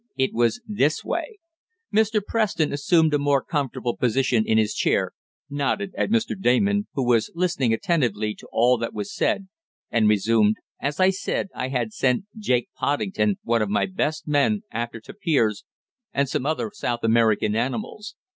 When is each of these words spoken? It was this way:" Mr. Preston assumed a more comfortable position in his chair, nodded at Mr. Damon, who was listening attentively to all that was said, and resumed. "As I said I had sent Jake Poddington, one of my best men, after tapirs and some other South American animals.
It 0.17 0.33
was 0.33 0.61
this 0.67 1.03
way:" 1.05 1.37
Mr. 1.93 2.21
Preston 2.25 2.73
assumed 2.73 3.13
a 3.13 3.19
more 3.19 3.43
comfortable 3.43 3.95
position 3.95 4.47
in 4.47 4.57
his 4.57 4.73
chair, 4.73 5.11
nodded 5.47 5.93
at 5.95 6.09
Mr. 6.09 6.33
Damon, 6.35 6.87
who 6.95 7.05
was 7.05 7.29
listening 7.35 7.71
attentively 7.71 8.33
to 8.33 8.47
all 8.51 8.79
that 8.79 8.95
was 8.95 9.13
said, 9.13 9.47
and 9.91 10.09
resumed. 10.09 10.55
"As 10.81 10.99
I 10.99 11.11
said 11.11 11.49
I 11.53 11.67
had 11.67 11.93
sent 11.93 12.25
Jake 12.35 12.69
Poddington, 12.75 13.37
one 13.43 13.61
of 13.61 13.69
my 13.69 13.85
best 13.85 14.27
men, 14.27 14.63
after 14.71 14.99
tapirs 14.99 15.65
and 16.11 16.27
some 16.27 16.47
other 16.47 16.71
South 16.73 17.03
American 17.03 17.55
animals. 17.55 18.15